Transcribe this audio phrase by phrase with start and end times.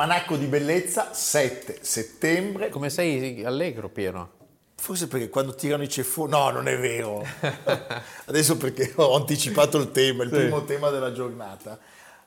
[0.00, 2.70] Almanacco di bellezza 7 settembre.
[2.70, 4.32] Come sei allegro Piero?
[4.76, 6.30] Forse perché quando tirano i ceffoni...
[6.30, 7.22] No, non è vero.
[8.24, 10.36] Adesso perché ho anticipato il tema, il sì.
[10.36, 11.78] primo tema della giornata.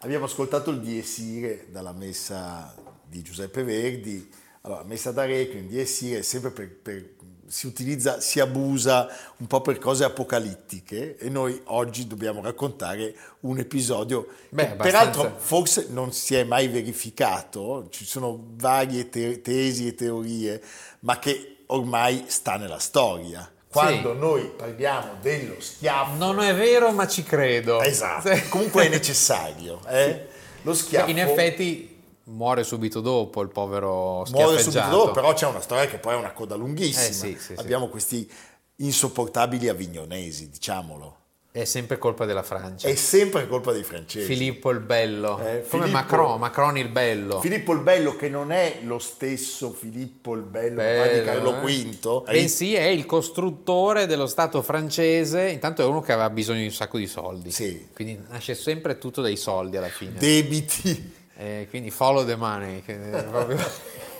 [0.02, 2.76] Abbiamo ascoltato il Dies Irae dalla messa
[3.08, 4.30] di Giuseppe Verdi.
[4.62, 7.16] Allora, messa da Requiem, Dies Irae, sempre per, per
[7.54, 13.60] si utilizza, si abusa un po' per cose apocalittiche e noi oggi dobbiamo raccontare un
[13.60, 19.86] episodio Beh, che peraltro forse non si è mai verificato, ci sono varie te- tesi
[19.86, 20.64] e teorie,
[21.02, 23.48] ma che ormai sta nella storia.
[23.70, 24.20] Quando sì.
[24.20, 26.16] noi parliamo dello schiaffo...
[26.16, 27.84] Non è vero, ma ci credo.
[27.84, 29.80] Esatto, comunque è necessario.
[29.88, 30.26] Eh?
[30.64, 31.12] Lo schiaffo...
[31.12, 31.93] In effetti
[32.26, 36.18] muore subito dopo il povero Muore subito dopo, però c'è una storia che poi è
[36.18, 37.06] una coda lunghissima.
[37.06, 37.92] Eh, sì, sì, Abbiamo sì.
[37.92, 38.32] questi
[38.78, 41.18] insopportabili avignonesi, diciamolo.
[41.52, 42.88] È sempre colpa della Francia.
[42.88, 44.26] È sempre colpa dei francesi.
[44.26, 45.38] Filippo il Bello.
[45.38, 47.40] Eh, Come Filippo, Macron, Macron il Bello.
[47.42, 51.84] Filippo il Bello che non è lo stesso Filippo il Bello, Bello di Carlo eh?
[52.02, 52.24] V.
[52.24, 56.72] Bensì è il costruttore dello Stato francese, intanto è uno che aveva bisogno di un
[56.72, 57.52] sacco di soldi.
[57.52, 57.90] Sì.
[57.94, 60.14] Quindi nasce sempre tutto dai soldi alla fine.
[60.18, 62.82] Debiti eh, quindi follow the money.
[62.82, 63.58] Proprio...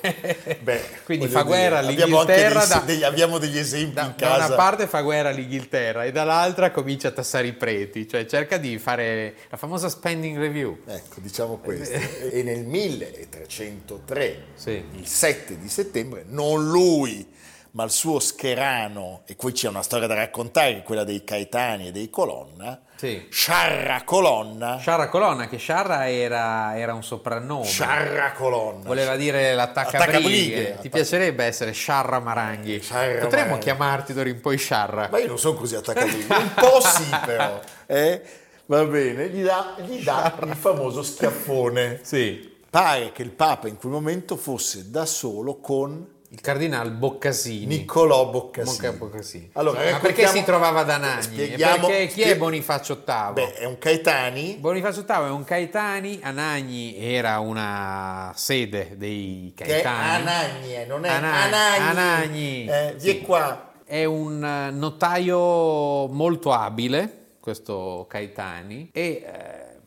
[0.60, 2.62] Beh, quindi fa guerra dire, all'Inghilterra.
[2.64, 4.38] Abbiamo, dei, da, abbiamo degli esempi da, in casa.
[4.38, 8.58] Da una parte fa guerra all'Inghilterra e dall'altra comincia a tassare i preti, cioè cerca
[8.58, 10.80] di fare la famosa spending review.
[10.86, 11.98] Ecco, diciamo questo.
[12.30, 14.84] e nel 1303, sì.
[14.96, 17.32] il 7 di settembre, non lui
[17.76, 21.92] ma il suo scherano, e qui c'è una storia da raccontare, quella dei Caetani e
[21.92, 23.28] dei Colonna, sì.
[23.30, 24.78] Sciarra Colonna.
[24.78, 27.66] Sciarra Colonna, che Sciarra era, era un soprannome.
[27.66, 28.86] Sciarra Colonna.
[28.86, 30.78] Voleva dire l'attaccabrighe.
[30.80, 32.80] Ti piacerebbe essere Sciarra Maranghi?
[32.80, 33.64] Sciarra Potremmo Maranghi.
[33.64, 35.10] chiamarti d'ora in poi Sciarra.
[35.12, 37.60] Ma io non sono così attaccabrighe, un po' sì però.
[37.86, 38.22] Eh?
[38.68, 42.00] Va bene, gli dà, gli dà il famoso schiaffone.
[42.04, 42.52] Sì.
[42.70, 47.68] Pare che il Papa in quel momento fosse da solo con il cardinale Boccasini.
[47.68, 48.98] Niccolò Boccasini.
[48.98, 49.50] Boccasini.
[49.54, 51.22] Allora, Ma perché si trovava ad Anagni?
[51.22, 53.34] Spieghiamo, perché chi è Bonifacio VIII?
[53.34, 54.58] Beh, è un Caetani.
[54.60, 59.82] Bonifacio VIII è un Caetani, Anagni era una sede dei Caetani.
[59.82, 61.54] Che Anagni, eh, non è Anagni.
[61.54, 61.88] Anagni.
[61.88, 62.66] Anagni.
[62.66, 63.22] Eh, sì.
[63.22, 63.72] qua.
[63.86, 69.78] È un eh, notaio molto abile, questo Caetani, e eh,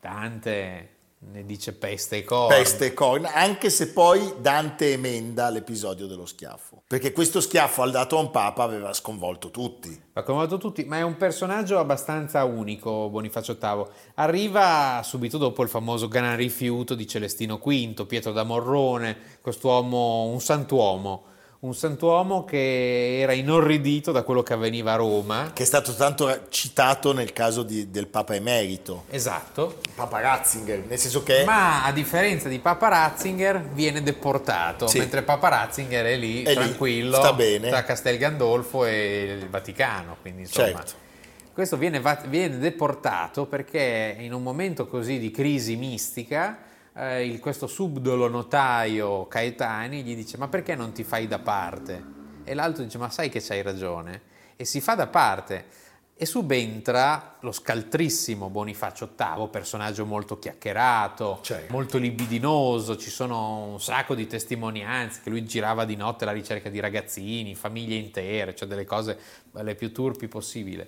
[0.00, 0.88] Dante
[1.22, 2.54] ne dice peste e corna.
[2.54, 6.82] Peste e corna, anche se poi Dante emenda l'episodio dello schiaffo.
[6.86, 10.00] Perché questo schiaffo al dato a un papa aveva sconvolto tutti.
[10.14, 13.84] Ha sconvolto tutti, ma è un personaggio abbastanza unico, Bonifacio VIII.
[14.14, 20.40] Arriva subito dopo il famoso gran rifiuto di Celestino V, Pietro da Morrone, quest'uomo, un
[20.40, 21.29] santuomo
[21.60, 25.50] un santuomo che era inorridito da quello che avveniva a Roma.
[25.52, 29.04] Che è stato tanto citato nel caso di, del Papa Emerito.
[29.10, 29.80] Esatto.
[29.94, 31.44] Papa Ratzinger, nel senso che...
[31.44, 34.98] Ma a differenza di Papa Ratzinger viene deportato, sì.
[34.98, 37.68] mentre Papa Ratzinger è lì, è tranquillo, lì, sta bene.
[37.68, 40.16] tra Castel Gandolfo e il Vaticano.
[40.22, 40.66] Quindi insomma...
[40.66, 41.08] Certo.
[41.52, 46.56] Questo viene, viene deportato perché in un momento così di crisi mistica
[46.94, 52.18] eh, il, questo subdolo notaio Caetani gli dice ma perché non ti fai da parte?
[52.44, 54.22] E l'altro dice ma sai che c'hai ragione?
[54.56, 55.88] E si fa da parte
[56.22, 61.72] e subentra lo scaltrissimo Bonifacio VIII, personaggio molto chiacchierato, Certo.
[61.72, 66.68] molto libidinoso, ci sono un sacco di testimonianze che lui girava di notte alla ricerca
[66.68, 69.18] di ragazzini, famiglie intere, cioè delle cose
[69.52, 70.86] le più turpi possibili.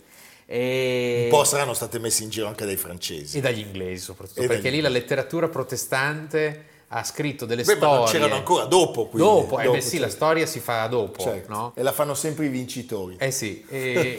[0.53, 1.21] E...
[1.25, 3.39] Un po' saranno state messe in giro anche dai francesi.
[3.39, 7.79] E dagli inglesi soprattutto, E perché lì la letteratura protestante ha scritto delle Beh, ma
[7.79, 7.97] storie.
[8.01, 9.27] non c'erano ancora dopo, quindi.
[9.27, 10.15] Dopo, eh Dopo, beh sì, la certo.
[10.15, 11.51] storia si fa dopo, Certo.
[11.51, 11.73] no?
[11.75, 13.17] E la fanno sempre i vincitori.
[13.19, 14.19] Eh sì, e,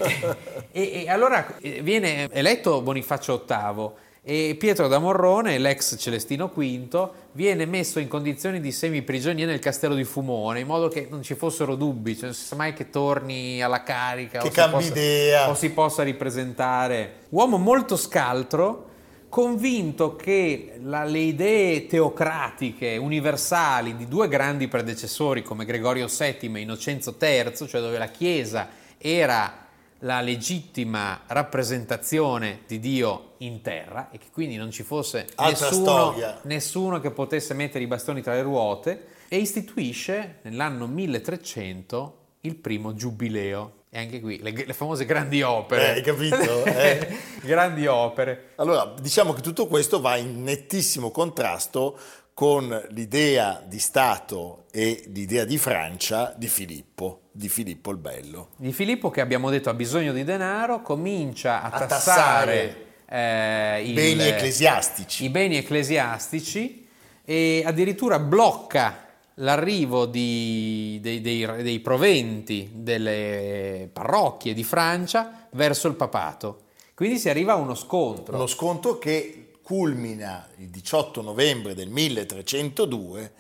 [0.71, 3.89] e- e allora eh, viene eletto Bonifacio VIII
[4.25, 9.95] e Pietro da Morrone, l'ex Celestino V, viene messo in condizioni di semiprigionia nel castello
[9.95, 12.89] di Fumone, in modo che non ci fossero dubbi, cioè non si sa mai che
[12.89, 15.49] torni alla carica Che o, si possa, idea.
[15.49, 17.13] o si possa ripresentare.
[17.29, 18.91] Uomo molto scaltro,
[19.27, 26.59] convinto che la- le idee teocratiche universali di due grandi predecessori come Gregorio VII e
[26.61, 29.62] Innocenzo III, cioè dove la Chiesa era
[30.03, 36.99] la legittima rappresentazione di Dio in terra e che quindi non ci fosse nessuno, nessuno
[36.99, 43.81] che potesse mettere i bastoni tra le ruote e istituisce nell'anno 1300 il primo giubileo.
[43.89, 45.85] E anche qui le, le famose grandi opere.
[45.85, 46.65] Eh, hai capito?
[46.65, 47.17] Eh.
[47.43, 48.49] grandi opere.
[48.55, 51.97] Allora, diciamo che tutto questo va in nettissimo contrasto
[52.33, 58.49] con l'idea di Stato e l'idea di Francia di Filippo, di Filippo il Bello.
[58.55, 63.93] Di Filippo che abbiamo detto ha bisogno di denaro, comincia a, A tassare, eh, il-
[63.93, 65.25] Beni ecclesiastici.
[65.25, 66.87] i beni ecclesiastici
[67.23, 68.97] e addirittura blocca
[69.35, 76.61] l'arrivo di- dei, dei- dei proventi delle parrocchie di Francia verso il papato.
[76.95, 78.35] Quindi si arriva a uno scontro.
[78.35, 83.31] Uno scontro che culmina il 18 novembre del 1302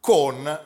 [0.00, 0.60] con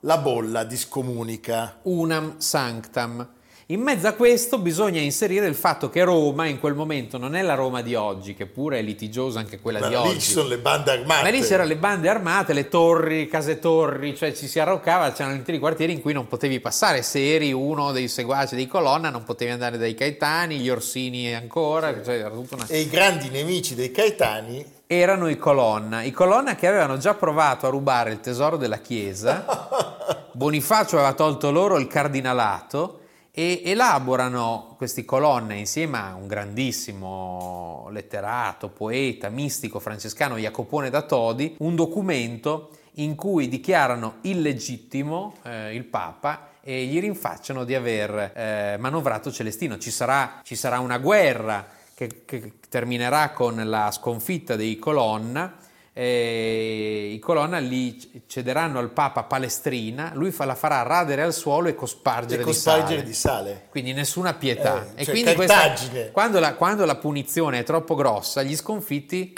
[0.00, 1.80] la bolla di scomunica.
[1.82, 3.28] unam sanctam.
[3.72, 7.40] In mezzo a questo bisogna inserire il fatto che Roma in quel momento non è
[7.40, 10.20] la Roma di oggi, che pure è litigiosa anche quella Ma di lì oggi.
[10.20, 11.22] ci sono le bande armate.
[11.22, 15.36] Ma lì c'erano le bande armate, le torri, case torri, cioè ci si arroccava, c'erano
[15.36, 17.00] interi quartieri in cui non potevi passare.
[17.00, 21.94] Se eri uno dei seguaci di Colonna non potevi andare dai Caetani, gli Orsini ancora,
[22.04, 22.66] cioè era tutta una...
[22.68, 26.02] E i grandi nemici dei Caetani erano i Colonna.
[26.02, 29.46] I Colonna che avevano già provato a rubare il tesoro della Chiesa,
[30.32, 32.98] Bonifacio aveva tolto loro il cardinalato
[33.34, 41.54] e elaborano questi Colonna insieme a un grandissimo letterato, poeta, mistico francescano Jacopone da Todi,
[41.60, 48.76] un documento in cui dichiarano illegittimo eh, il Papa e gli rinfacciano di aver eh,
[48.78, 49.78] manovrato Celestino.
[49.78, 55.54] Ci sarà, ci sarà una guerra che, che terminerà con la sconfitta dei Colonna.
[55.94, 61.68] Eh, I Colonna li cederanno al Papa Palestrina, lui fa- la farà radere al suolo
[61.68, 63.50] e cospargere, e cospargere di di sale.
[63.50, 63.66] sale.
[63.68, 64.86] Quindi nessuna pietà.
[64.94, 66.10] Eh, e cioè, quindi cartagine.
[66.10, 69.34] quando, la, quando la punizione è troppo grossa, gli sconfitti,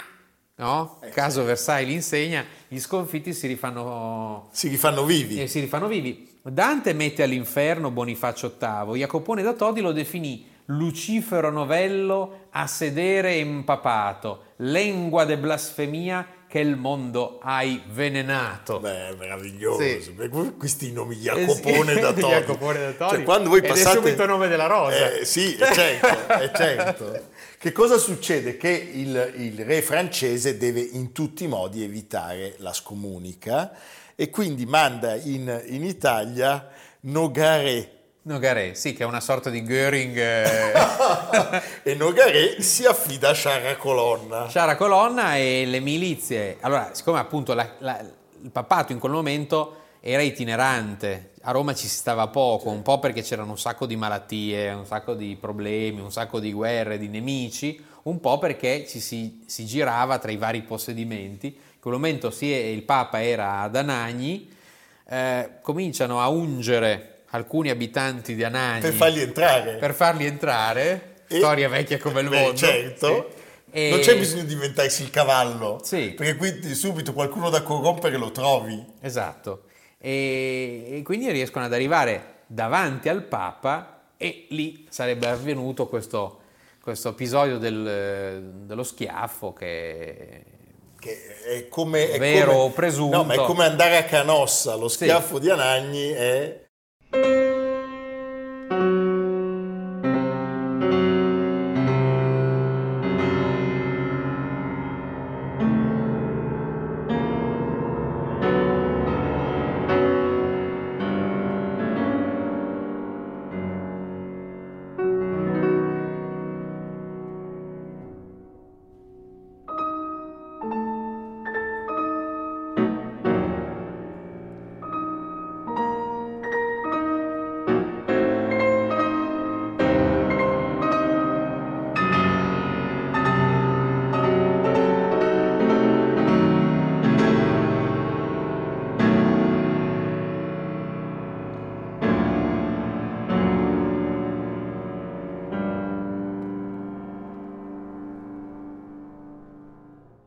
[0.55, 0.99] no?
[1.01, 5.41] Eh, Caso Versailles l'insegna, gli sconfitti si rifanno Si rifanno vivi.
[5.41, 6.33] e si rifanno vivi.
[6.41, 14.53] Dante mette all'inferno Bonifacio VIII, Jacopone da Todi lo definì Lucifero novello a sedere impapato,
[14.57, 16.25] lengua de blasfemia
[16.55, 18.79] che il mondo hai venenato.
[18.79, 19.81] Beh, è meraviglioso.
[19.81, 20.13] Sì.
[20.57, 22.21] Questi nomi Eh sì, Jacopone da Todi.
[22.21, 23.15] Jacopone da Todi.
[23.15, 23.97] Cioè, quando voi Ed è passate...
[23.97, 25.15] subito il nome della rosa.
[25.15, 27.23] Eh, sì, è certo, è certo.
[27.57, 28.55] Che cosa succede?
[28.55, 33.73] Che il, il re francese deve in tutti i modi evitare la scomunica
[34.15, 36.69] e quindi manda in, in Italia
[37.01, 37.94] Nogaret.
[38.27, 40.17] Nogaret, sì, che è una sorta di Göring.
[40.17, 44.47] eh, e Nogaret si affida a Sciarra Colonna.
[44.49, 46.57] Sciara Colonna e le milizie.
[46.61, 47.99] Allora, siccome appunto la- la-
[48.41, 52.97] il papato in quel momento era itinerante, a Roma ci si stava poco, un po'
[52.97, 57.07] perché c'erano un sacco di malattie, un sacco di problemi, un sacco di guerre, di
[57.07, 61.47] nemici, un po' perché ci si, si girava tra i vari possedimenti.
[61.47, 64.51] In quel momento sì, il Papa era ad Anagni,
[65.07, 69.73] eh, cominciano a ungere alcuni abitanti di Anagni Per farli entrare.
[69.75, 72.57] per farli entrare, E- storia vecchia come il Beh, mondo.
[72.57, 73.29] certo.
[73.35, 73.43] sì.
[73.71, 75.79] E- Non c'è bisogno di inventarsi il cavallo.
[75.83, 76.11] Sì.
[76.15, 78.83] Perché quindi subito qualcuno da corrompere lo trovi.
[79.01, 79.63] Esatto.
[79.99, 86.39] E, e quindi riescono ad arrivare davanti al Papa e lì sarebbe avvenuto questo,
[86.81, 90.43] questo episodio del- dello schiaffo che...
[91.05, 92.09] È come...
[92.11, 93.17] È Vero come- o presunto.
[93.17, 94.75] No, ma è come andare a Canossa.
[94.75, 95.03] Lo Sì.
[95.03, 96.63] schiaffo di Anagni è...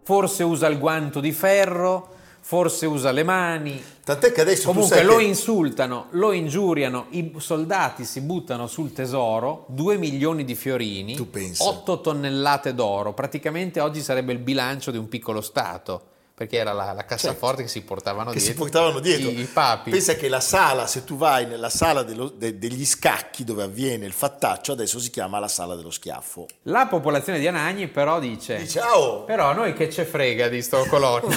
[0.08, 2.08] forse usa il guanto di ferro,
[2.40, 3.78] forse usa le mani.
[4.02, 9.66] Tant'è che adesso Comunque lo che- insultano, lo ingiuriano, i soldati si buttano sul tesoro,
[9.68, 11.62] 2 milioni di fiorini, Tu pensa.
[11.64, 16.00] 8 tonnellate d'oro, praticamente oggi sarebbe il bilancio di un piccolo Stato,
[16.38, 18.34] perché era la, la cassaforte che si portavano Certo.
[18.34, 18.62] che si dietro.
[18.64, 19.28] portavano dietro.
[19.30, 19.90] I, i papi.
[19.90, 24.06] Pensa che la sala, se tu vai nella sala dello- de- degli scacchi dove avviene
[24.06, 26.46] il fattaccio, adesso si chiama la sala dello schiaffo.
[26.62, 30.62] La popolazione di Anagni però dice, Dice, "Oh, però a noi che ce frega di
[30.62, 31.36] sto colonnio.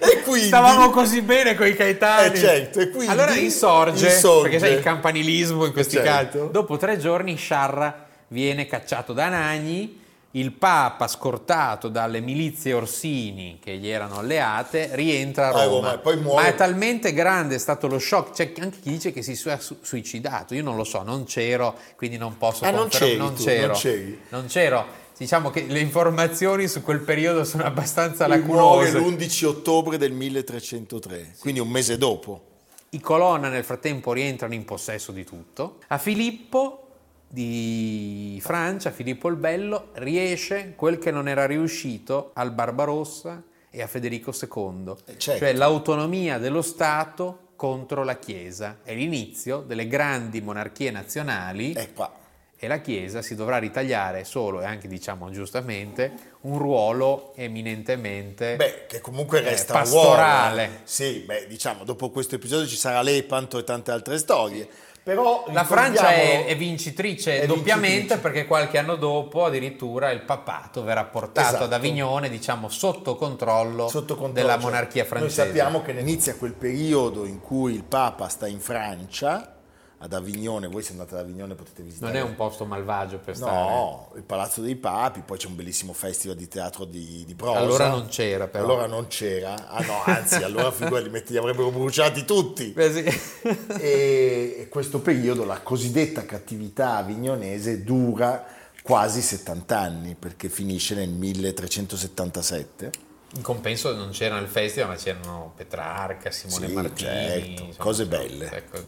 [0.00, 0.48] e quindi...
[0.48, 2.34] Stavamo così bene con i Caetani.
[2.34, 4.42] Eh, certo, e quindi allora insorge, insorge.
[4.50, 6.38] perché sai il campanilismo in questi Certo.
[6.40, 6.50] casi.
[6.50, 13.76] Dopo tre giorni Sciarra viene cacciato da Anagni, il Papa, scortato dalle milizie Orsini che
[13.78, 15.98] gli erano alleate, rientra a Ah, Roma.
[15.98, 16.42] Poi muore.
[16.42, 19.58] Ma è talmente grande è stato lo shock, c'è anche chi dice che si sia
[19.58, 20.54] su- suicidato.
[20.54, 23.66] Io non lo so, non c'ero, quindi non posso Ah, non c'eri non tu, c'ero.
[23.68, 24.20] non c'eri.
[24.28, 24.86] Non c'ero.
[25.16, 28.98] Diciamo che le informazioni su quel periodo sono abbastanza muore lacunose.
[28.98, 32.42] l'11 ottobre del 1303, quindi un mese dopo.
[32.90, 35.78] I Colonna nel frattempo rientrano in possesso di tutto.
[35.88, 36.87] A Filippo
[37.28, 43.86] di Francia, Filippo il Bello, riesce quel che non era riuscito al Barbarossa e a
[43.86, 45.44] Federico II, Eh, certo.
[45.44, 48.78] cioè l'autonomia dello Stato contro la Chiesa.
[48.82, 52.10] È l'inizio delle grandi monarchie nazionali E qua.
[52.56, 58.86] e la Chiesa si dovrà ritagliare solo e anche diciamo giustamente un ruolo eminentemente Beh,
[58.88, 60.64] che comunque Eh, resta un pastorale.
[60.64, 60.80] ruolo, eh.
[60.84, 64.66] Sì, beh, diciamo, dopo questo episodio ci sarà Lepanto e tante altre storie.
[65.08, 68.20] Però La Francia è, è vincitrice è doppiamente vincitrice.
[68.20, 71.64] perché qualche anno dopo addirittura il papato verrà portato Esatto.
[71.64, 74.32] ad Avignone, diciamo sotto controllo, sotto controllo.
[74.34, 75.40] della Cioè, monarchia francese.
[75.40, 79.54] Noi sappiamo che inizia quel periodo in cui il Papa sta in Francia,
[80.00, 82.12] ad Avignone, voi se andate ad Avignone potete visitare.
[82.12, 83.50] non è un posto malvagio per stare.
[83.52, 87.58] No, il Palazzo dei Papi, poi c'è un bellissimo festival di teatro di, di prosa.
[87.58, 88.64] Allora non c'era, però.
[88.64, 89.68] Allora non c'era.
[89.68, 92.66] Ah no, anzi, allora figurati, li li avrebbero bruciati tutti.
[92.68, 93.20] Beh, sì.
[93.80, 98.44] E questo periodo, la cosiddetta cattività avignonese, dura
[98.82, 102.90] quasi 70 anni, perché finisce nel 1377.
[103.34, 107.08] In compenso non c'era il festival, ma c'erano Petrarca, Simone Sì, Martini.
[107.10, 108.50] certo, insomma, cose belle.
[108.50, 108.78] ecco.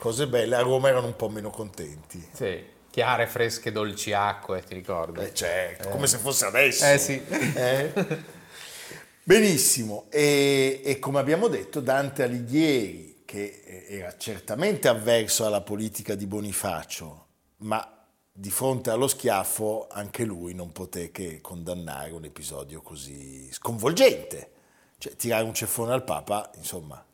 [0.00, 2.26] Cose belle, a Roma erano un po' meno contenti.
[2.32, 5.20] Sì, chiare, fresche, dolci acque, ti ricordi?
[5.20, 6.86] Eh, certo, come se fosse adesso.
[6.86, 7.22] Eh, sì.
[7.28, 7.92] Eh?
[9.22, 16.14] Benissimo, e, e come abbiamo detto Dante Alighieri, che eh, era certamente avverso alla politica
[16.14, 17.26] di Bonifacio,
[17.58, 18.02] ma
[18.32, 24.50] di fronte allo schiaffo anche lui non poté che condannare un episodio così sconvolgente.
[24.96, 27.04] Cioè tirare un ceffone al Papa, insomma,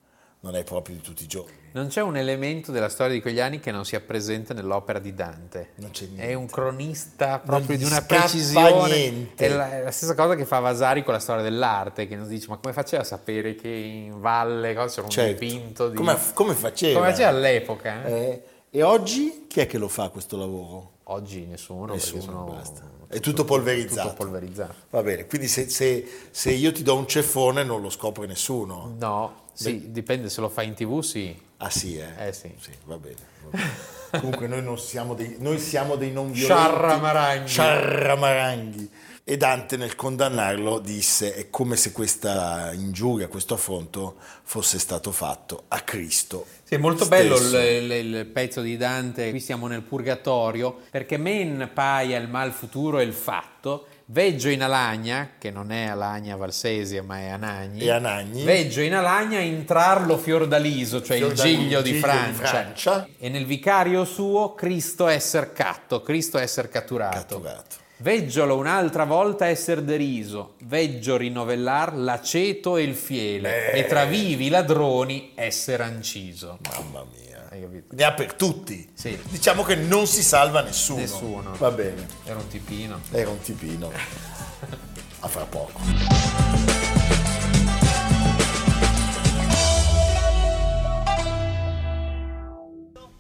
[0.41, 1.55] non è proprio di tutti i giorni.
[1.73, 5.13] Non c'è un elemento della storia di quegli anni che non sia presente nell'opera di
[5.13, 5.71] Dante.
[5.77, 6.35] Non c'è È niente.
[6.35, 8.87] un cronista proprio di una precisione.
[8.95, 9.45] niente.
[9.45, 12.29] È la, è la stessa cosa che fa Vasari con la storia dell'arte, che non
[12.29, 15.41] dice ma come faceva a sapere che in valle cosa, c'era un Certo.
[15.45, 15.97] dipinto di...
[15.97, 16.99] Come, come faceva?
[17.01, 18.05] Come faceva all'epoca?
[18.07, 18.13] eh?
[18.13, 20.93] Eh, e oggi chi è che lo fa questo lavoro?
[21.09, 22.83] Oggi nessuno, Nessuno, sono basta.
[23.09, 24.09] È tutto polverizzato.
[24.11, 24.75] tutto polverizzato.
[24.91, 28.97] Va bene, quindi se, se- se io ti do un ceffone non lo scopre nessuno.
[28.99, 31.35] No, sì, dipende se lo fai in tv, sì.
[31.59, 32.29] Ah sì, eh?
[32.29, 32.51] Eh sì.
[32.85, 33.17] va bene.
[33.45, 33.95] va bene.
[34.21, 36.45] Comunque noi, non siamo dei, noi siamo dei non violenti.
[36.63, 37.49] Sciarramaranghi.
[37.49, 38.91] Sciarramaranghi.
[39.29, 45.65] E Dante nel condannarlo disse è come se questa ingiuria, questo affronto fosse stato fatto
[45.69, 46.47] a Cristo.
[46.63, 47.59] Sì, è molto bello stesso.
[47.59, 52.53] il, il- il pezzo di Dante, qui siamo nel purgatorio, perché men paia il mal
[52.53, 57.81] futuro e il fatto, veggio in Alagna, che non è Alagna Valsesia ma è Anagni,
[57.81, 58.45] E Anagni.
[58.45, 62.47] veggio in Alagna intrarlo Fiordaliso, cioè il Fiordaliso, giglio di giglio di Francia.
[62.47, 63.09] Francia.
[63.19, 67.17] e nel vicario suo Cristo esser catto, Cristo esser catturato.
[67.17, 67.77] Catturato.
[67.99, 73.79] Veggiolo un'altra volta esser deriso, veggio rinovellar l'aceto e il fiele, Beh.
[73.79, 76.59] e tra vivi ladroni esser anciso.
[76.69, 77.26] Mamma mia.
[77.57, 77.95] Hai capito?
[77.95, 78.87] Ne ha per tutti.
[78.93, 79.19] Sì.
[79.31, 81.01] Diciamo che non si salva nessuno.
[81.01, 81.55] Nessuno.
[81.55, 82.07] Va bene.
[82.25, 83.01] Era un tipino.
[83.11, 83.91] Era un tipino.
[85.21, 85.81] A fra poco.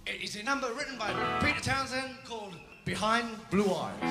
[0.05, 2.53] It is a number written by Peter Townsend called
[2.85, 4.03] Behind Blue Eyes.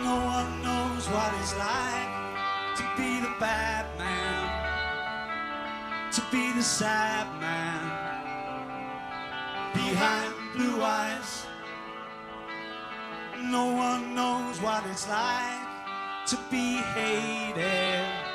[0.00, 2.17] No one knows what it's like
[2.78, 4.48] to be the bad man,
[6.12, 7.82] to be the sad man
[9.74, 11.44] behind blue eyes.
[13.42, 15.66] No one knows what it's like
[16.28, 18.28] to be hated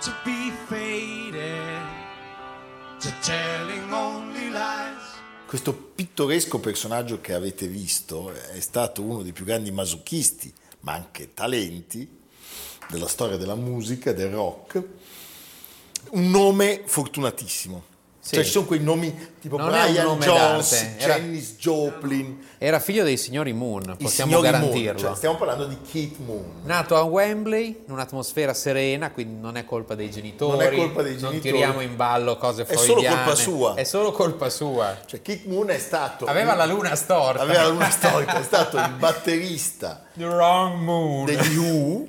[0.00, 1.82] to be faded,
[3.00, 5.16] to telling only lies.
[5.46, 11.34] Questo pittoresco personaggio che avete visto è stato uno dei più grandi masochisti, ma anche
[11.34, 12.17] talenti
[12.88, 14.82] della storia della musica, del rock.
[16.10, 17.82] Un nome fortunatissimo.
[18.20, 18.34] Sì.
[18.34, 23.16] Cioè ci sono quei nomi tipo Non Brian Jones, era- Janis Joplin, Era figlio dei
[23.16, 24.60] signori Moon, possiamo signori Moon.
[24.70, 24.98] garantirlo.
[25.00, 26.44] Cioè, stiamo parlando di Keith Moon.
[26.64, 30.58] Nato a Wembley, in un'atmosfera serena, quindi non è colpa dei genitori.
[30.58, 31.52] Non è colpa dei Non genitori.
[31.52, 33.16] tiriamo in ballo cose È solo freudiane.
[33.16, 33.74] colpa sua.
[33.74, 34.98] È solo colpa sua.
[35.06, 36.26] Cioè Keith Moon è stato...
[36.26, 37.40] Aveva la luna storta.
[37.40, 41.24] Aveva la luna storica, è stato il batterista The wrong moon.
[41.24, 42.06] degli Who,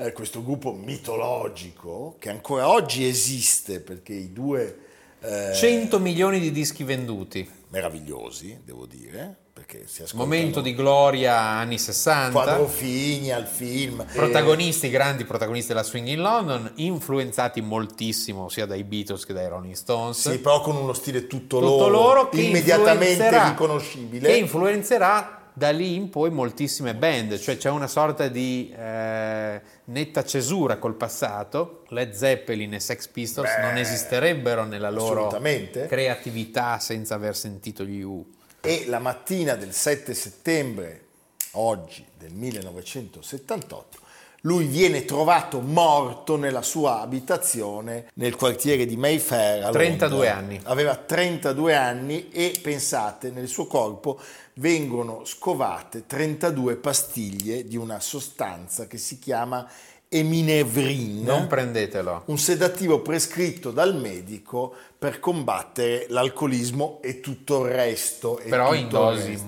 [0.00, 4.78] eh, questo gruppo mitologico che ancora oggi esiste perché i due
[5.20, 7.48] eh, 100 milioni di dischi venduti.
[7.68, 12.30] meravigliosi, devo dire, perché si ascoltano Momento di gloria anni 60.
[12.30, 14.04] Quadrofini al film.
[14.10, 19.74] Protagonisti, grandi protagonisti della Swing in London, influenzati moltissimo sia dai Beatles che dai Rolling
[19.74, 20.30] Stones.
[20.30, 24.26] Sì, però con uno stile tutto, Tutto loro, loro immediatamente riconoscibile.
[24.26, 30.24] Che influenzerà da lì in poi moltissime band, cioè c'è una sorta di eh, netta
[30.24, 31.84] cesura col passato.
[31.88, 38.00] Led Zeppelin e Sex Pistols Beh, non esistererebbe nella loro creatività senza aver sentito gli
[38.00, 38.24] U.
[38.60, 41.06] E la mattina del 7 settembre,
[41.52, 44.08] oggi del 1978,
[44.42, 49.64] lui viene trovato morto nella sua abitazione nel quartiere di Mayfair.
[49.64, 50.36] a 32 Londra.
[50.36, 50.60] anni.
[50.64, 54.18] Aveva 32 anni e pensate, nel suo corpo
[54.60, 59.66] vengono scovate 32 pastiglie di una sostanza che si chiama
[60.06, 62.24] eminevrin Non prendetelo.
[62.26, 68.38] un sedativo prescritto dal medico per combattere l'alcolismo e tutto il resto.
[68.46, 69.38] Però in dosi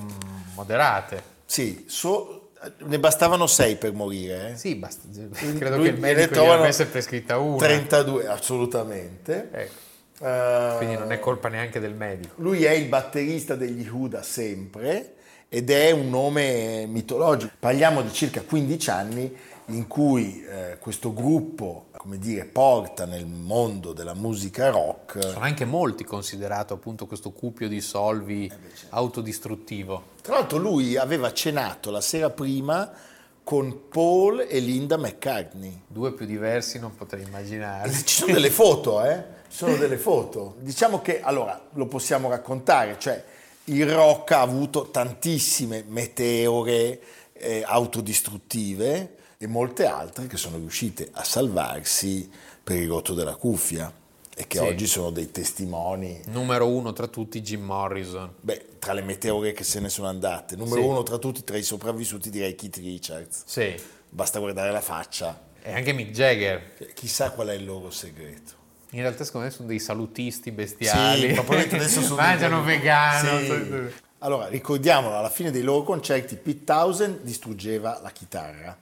[0.54, 1.22] moderate.
[1.44, 2.38] Sì, so-
[2.84, 4.52] ne bastavano sei per morire.
[4.52, 4.56] eh.
[4.56, 5.08] Sì, basta.
[5.12, 7.58] Credo Lui che il medico trovano avesse prescritta una.
[7.58, 9.48] 32, assolutamente.
[9.52, 9.72] Ecco,
[10.22, 12.34] Eh, quindi non è colpa neanche del medico.
[12.36, 15.14] Lui è il batterista degli Who da sempre
[15.48, 17.52] ed è un nome mitologico.
[17.58, 23.92] Parliamo di circa 15 anni in cui eh, questo gruppo, come dire, porta nel mondo
[23.92, 28.50] della musica rock Sono anche molti considerato appunto questo cupio di solvi
[28.90, 30.10] autodistruttivo.
[30.22, 32.90] Tra l'altro lui aveva cenato la sera prima
[33.44, 35.82] con Paul e Linda McCartney.
[35.86, 37.90] Due più diversi non potrei immaginare.
[37.92, 39.24] Ci sono delle foto, eh?
[39.48, 40.56] Ci sono delle foto.
[40.60, 43.22] Diciamo che, allora, lo possiamo raccontare, cioè
[43.64, 47.00] il rock ha avuto tantissime meteore
[47.32, 52.30] eh, autodistruttive e molte altre che sono riuscite a salvarsi
[52.62, 53.92] per il rotto della cuffia
[54.34, 54.64] e che Sì.
[54.64, 58.32] oggi sono dei testimoni Numero uno tra tutti Jim Morrison.
[58.40, 60.86] Beh, tra le meteore che se ne sono andate, numero Sì.
[60.86, 63.42] uno tra tutti, tra i sopravvissuti direi Keith Richards.
[63.46, 63.74] Sì.
[64.08, 66.92] Basta guardare la faccia, E anche Mick Jagger.
[66.94, 68.60] chissà qual è il loro segreto.
[68.90, 71.28] In realtà secondo me sono dei salutisti bestiali.
[71.28, 73.38] Sì, probabilmente adesso sono Mangiano vegano.
[73.38, 73.94] Sì.
[74.18, 78.78] Allora, ricordiamolo, alla fine dei loro concerti Pete Townsend distruggeva la chitarra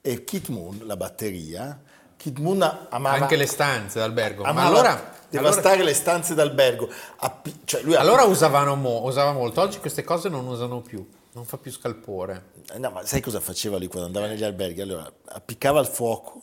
[0.00, 1.80] e Keith Moon la batteria.
[2.18, 4.42] Keith Moon amava, Anche le stanze d'albergo.
[4.42, 6.90] Ma allora, devastare allora, le stanze d'albergo.
[7.18, 9.60] Appi- cioè allora usavano mo- usava molto.
[9.62, 11.08] Oggi queste cose non usano più.
[11.32, 12.50] Non fa più scalpore.
[12.74, 14.80] Eh, No, ma sai cosa faceva lui quando andava negli alberghi?
[14.80, 16.42] Allora, appiccava il fuoco,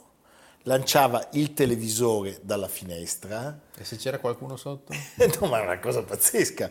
[0.63, 3.59] lanciava il televisore dalla finestra.
[3.77, 4.93] E se c'era qualcuno sotto?
[5.41, 6.69] No, ma è una cosa pazzesca.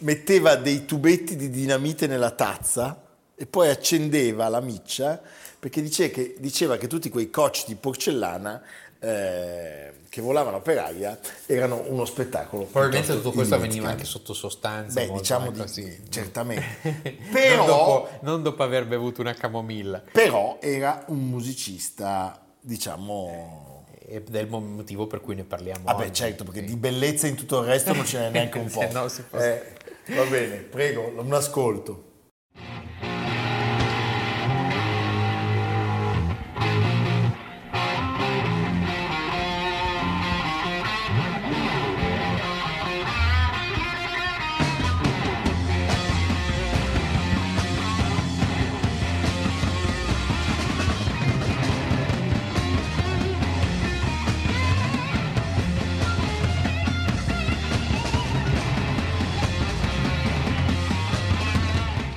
[0.00, 3.02] Metteva dei tubetti di dinamite nella tazza
[3.36, 5.20] e poi accendeva la miccia
[5.58, 8.62] perché diceva che, diceva che tutti quei cocci di porcellana
[8.98, 12.64] eh, che volavano per aria erano uno spettacolo.
[12.64, 13.92] Probabilmente tutto questo avveniva indimenticabile.
[13.92, 15.06] anche sotto sostanze.
[15.06, 16.64] Beh, diciamo di sì, certamente.
[16.82, 20.02] non, Però, dopo, non dopo aver bevuto una camomilla.
[20.12, 23.84] però era un musicista, diciamo...
[24.08, 26.12] Ed è il motivo per cui ne parliamo Vabbè, oggi.
[26.14, 28.88] certo, perché di bellezza in tutto il resto non ce n'è neanche un po'.
[28.92, 29.72] No si può- Eh,
[30.14, 32.05] va bene, prego, un ascolto.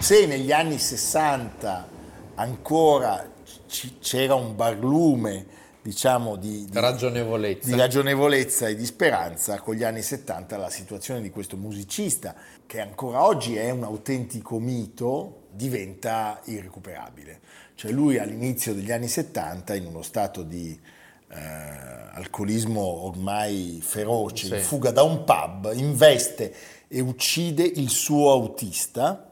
[0.10, 1.88] Se negli anni 60
[2.34, 3.30] ancora
[4.00, 5.46] c'era un barlume,
[5.84, 7.70] diciamo, di, di- Ragionevolezza.
[7.70, 12.34] di ragionevolezza e di speranza, con gli anni 70 la situazione di questo musicista,
[12.66, 17.40] che ancora oggi è un autentico mito, diventa irrecuperabile.
[17.76, 20.76] Cioè lui all'inizio degli anni 70, in uno stato di
[21.28, 21.38] eh,
[22.14, 24.56] alcolismo ormai feroce, Sì.
[24.56, 26.52] in fuga da un pub, investe
[26.88, 29.29] e uccide il suo autista,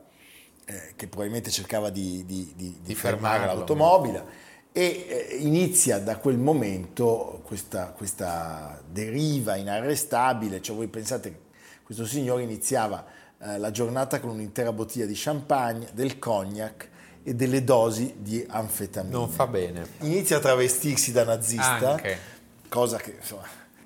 [0.70, 4.46] eh, che probabilmente cercava di, di- di- di fermare l'automobile.
[4.74, 11.40] E eh, inizia da quel momento questa, questa deriva inarrestabile, cioè voi pensate che
[11.84, 13.04] questo signore iniziava
[13.40, 16.90] eh, la giornata con un'intera bottiglia di champagne, del cognac
[17.24, 19.18] e delle dosi di anfetamina.
[19.18, 19.88] Non fa bene.
[20.02, 22.20] Inizia a travestirsi da nazista, Anche.
[22.68, 23.44] cosa che insomma,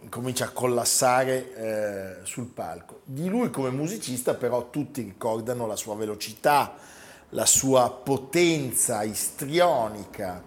[0.10, 1.54] comincia a collassare
[2.22, 3.02] eh, sul palco.
[3.06, 6.76] Di lui come musicista però tutti ricordano la sua velocità,
[7.30, 10.44] la sua potenza istrionica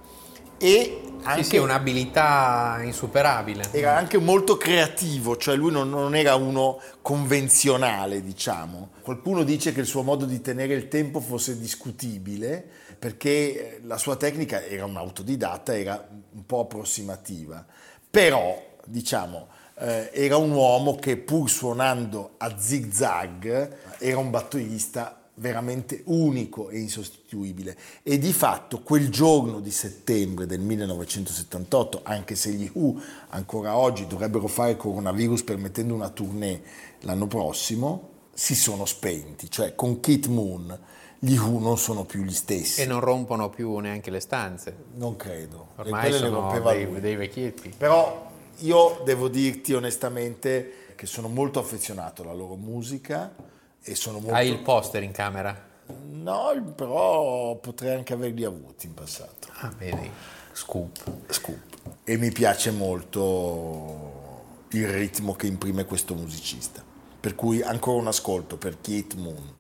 [0.59, 3.69] e anche, Sì, sì, un'abilità insuperabile.
[3.73, 8.91] era anche molto creativo, cioè lui non, non era uno convenzionale, diciamo.
[9.03, 12.67] Qualcuno dice che il suo modo di tenere il tempo fosse discutibile
[12.99, 13.29] perché
[13.77, 17.65] eh, la sua tecnica era un autodidatta, era un po' approssimativa,
[18.11, 25.19] però, diciamo, eh, era un uomo che pur suonando a zig zag era un batterista
[25.35, 27.77] veramente unico e insostituibile.
[28.03, 34.07] E di fatto quel giorno di settembre del 1978 anche se gli Who ancora oggi
[34.07, 36.63] dovrebbero fare coronavirus permettendo una tournée
[37.01, 39.51] l'anno prossimo si sono spenti.
[39.51, 40.79] Cioè con Kit Moon
[41.19, 42.83] gli Who non sono più gli stessi.
[42.83, 44.77] E non rompono più neanche le stanze.
[44.95, 45.69] non credo.
[45.77, 47.75] Ormai sono dei, dei vecchietti.
[47.77, 53.35] Però io devo dirti onestamente che sono molto affezionato alla loro musica
[53.83, 54.35] e sono molto...
[54.35, 55.73] Hai il poster in camera?
[56.11, 59.49] No, però potrei anche averli avuti in passato.
[59.61, 60.11] Ah, vedi.
[60.53, 61.31] Scoop.
[61.31, 61.59] Scoop.
[62.05, 64.23] E mi piace molto
[64.71, 66.83] il ritmo che imprime questo musicista.
[67.21, 69.57] Per cui ancora un ascolto per Keith Moon.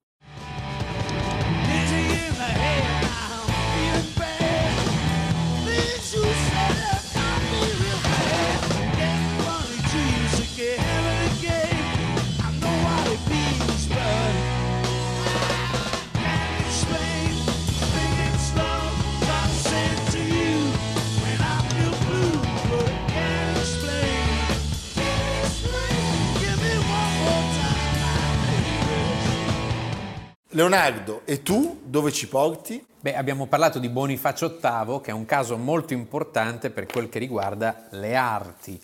[30.55, 32.87] Leonardo, e tu dove ci porti?
[33.01, 37.19] Beh, abbiamo parlato di Bonifacio VIII, che è un caso molto importante per quel che
[37.19, 38.81] riguarda le arti,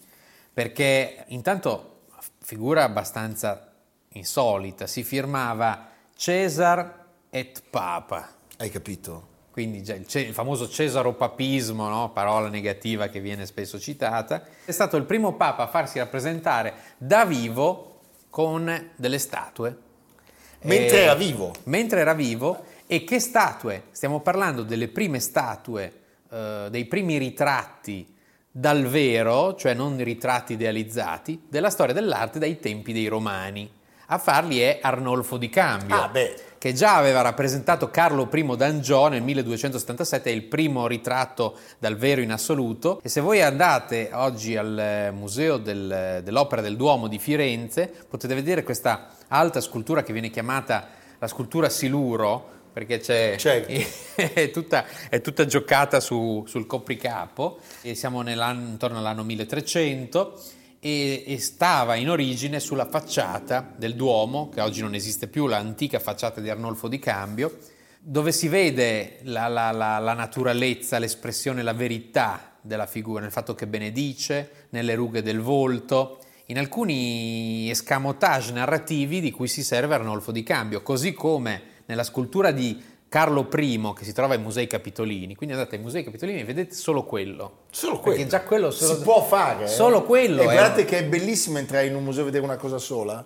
[0.52, 2.06] perché intanto
[2.40, 3.70] figura abbastanza
[4.14, 9.28] insolita, si firmava Cesar et Papa, Hai capito?
[9.52, 12.10] quindi già il, il famoso cesaropapismo, no?
[12.10, 17.24] parola negativa che viene spesso citata, è stato il primo papa a farsi rappresentare da
[17.24, 19.88] vivo con delle statue.
[20.62, 21.52] Mentre Eh, era vivo.
[21.64, 22.64] Mentre era vivo.
[22.86, 23.84] E che statue?
[23.92, 25.92] Stiamo parlando delle prime statue,
[26.30, 28.06] eh, dei primi ritratti
[28.50, 33.70] dal vero, cioè non ritratti idealizzati, della storia dell'arte dai tempi dei Romani.
[34.12, 36.10] A farli è Arnolfo di Cambio Ah,
[36.58, 42.20] che già aveva rappresentato Carlo I d'Angiò nel 1277, è il primo ritratto dal vero
[42.20, 43.00] in assoluto.
[43.04, 48.34] E se voi andate oggi al eh, Museo del- dell'Opera del Duomo di Firenze, potete
[48.34, 50.88] vedere questa alta scultura che viene chiamata
[51.20, 53.70] la scultura Siluro, perché c'è, Certo.
[54.16, 61.38] è, tutta, è tutta giocata su- sul copricapo, e siamo intorno all'anno 1300 e, e
[61.38, 66.48] stava in origine sulla facciata del Duomo, che oggi non esiste più, l'antica facciata di
[66.48, 67.58] Arnolfo di Cambio,
[68.00, 73.54] dove si vede la, la- la- la naturalezza, l'espressione, la verità della figura, nel fatto
[73.54, 80.32] che benedice, nelle rughe del volto, in alcuni escamotage narrativi di cui si serve Arnolfo
[80.32, 85.34] di Cambio, così come nella scultura di Carlo I che si trova ai Musei Capitolini.
[85.34, 87.64] Quindi andate ai Musei Capitolini e vedete solo quello.
[87.70, 88.28] Solo Perché quello.
[88.30, 89.64] già quello solo- si può fare.
[89.64, 89.66] eh?
[89.66, 90.42] Solo quello.
[90.42, 93.22] E guardate che è bellissimo entrare in un museo e vedere una cosa sola.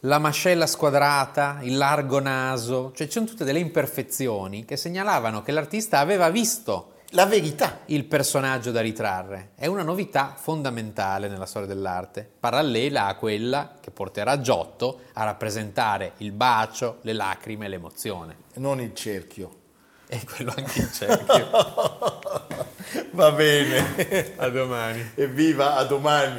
[0.00, 5.52] La mascella squadrata, il largo naso, cioè ci sono tutte delle imperfezioni che segnalavano che
[5.52, 7.80] l'artista aveva visto La verità.
[7.86, 9.50] il personaggio da ritrarre.
[9.56, 16.12] È una novità fondamentale nella storia dell'arte, parallela a quella che porterà Giotto a rappresentare
[16.18, 18.36] il bacio, le lacrime, l'emozione.
[18.54, 19.58] Non il cerchio.
[20.06, 21.50] E quello anche in cerchio.
[23.10, 24.34] Va bene.
[24.36, 25.10] a domani.
[25.16, 26.38] Evviva, a domani.